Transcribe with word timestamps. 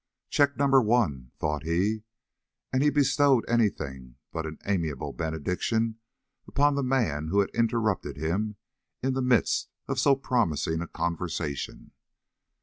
"Check 0.31 0.57
number 0.57 0.81
one," 0.81 1.29
thought 1.37 1.61
he; 1.61 2.01
and 2.73 2.81
he 2.81 2.89
bestowed 2.89 3.45
any 3.47 3.69
thing 3.69 4.15
but 4.31 4.47
an 4.47 4.57
amiable 4.65 5.13
benediction 5.13 5.99
upon 6.47 6.73
the 6.73 6.81
man 6.81 7.27
who 7.27 7.39
had 7.39 7.51
interrupted 7.51 8.17
him 8.17 8.55
in 9.03 9.13
the 9.13 9.21
midst 9.21 9.69
of 9.87 9.99
so 9.99 10.15
promising 10.15 10.81
a 10.81 10.87
conversation. 10.87 11.91